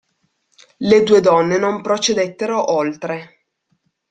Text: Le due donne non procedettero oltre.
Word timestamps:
Le 0.77 1.03
due 1.03 1.21
donne 1.21 1.59
non 1.59 1.81
procedettero 1.83 2.71
oltre. 2.73 3.43